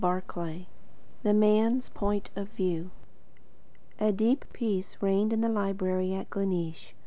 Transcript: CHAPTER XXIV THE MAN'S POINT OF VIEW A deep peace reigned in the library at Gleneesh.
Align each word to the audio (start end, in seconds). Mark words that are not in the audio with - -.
CHAPTER 0.03 0.23
XXIV 0.35 0.65
THE 1.21 1.33
MAN'S 1.35 1.89
POINT 1.89 2.31
OF 2.35 2.47
VIEW 2.49 2.89
A 3.99 4.11
deep 4.11 4.45
peace 4.51 4.97
reigned 4.99 5.31
in 5.31 5.41
the 5.41 5.47
library 5.47 6.15
at 6.15 6.27
Gleneesh. 6.31 6.93